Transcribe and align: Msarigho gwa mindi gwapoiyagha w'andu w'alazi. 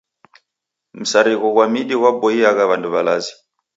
Msarigho 0.99 1.47
gwa 1.55 1.65
mindi 1.73 1.95
gwapoiyagha 2.01 2.63
w'andu 2.69 2.87
w'alazi. 2.93 3.33